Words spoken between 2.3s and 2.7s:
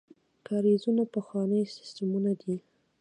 دي.